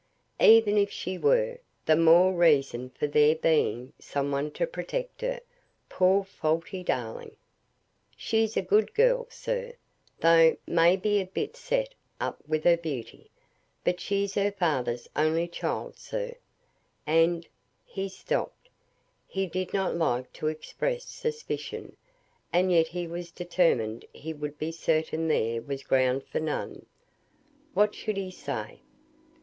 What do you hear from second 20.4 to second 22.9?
express suspicion, and yet